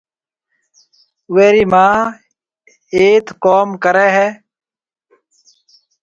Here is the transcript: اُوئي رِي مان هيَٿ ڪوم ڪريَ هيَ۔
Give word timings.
اُوئي 1.29 1.47
رِي 1.53 1.63
مان 1.71 1.95
هيَٿ 2.93 3.27
ڪوم 3.43 3.67
ڪريَ 3.83 4.07
هيَ۔ 4.17 4.27